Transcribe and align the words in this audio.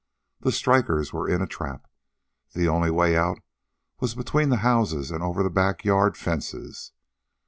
The 0.39 0.51
strikers 0.51 1.13
were 1.13 1.29
in 1.29 1.43
a 1.43 1.45
trap. 1.45 1.87
The 2.53 2.67
only 2.67 2.89
way 2.89 3.15
out 3.15 3.39
was 3.99 4.15
between 4.15 4.49
the 4.49 4.55
houses 4.65 5.11
and 5.11 5.21
over 5.21 5.43
the 5.43 5.51
back 5.51 5.85
yard 5.85 6.17
fences. 6.17 6.91